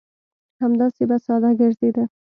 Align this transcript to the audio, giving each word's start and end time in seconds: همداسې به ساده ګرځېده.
همداسې 0.61 1.03
به 1.09 1.17
ساده 1.25 1.49
ګرځېده. 1.59 2.03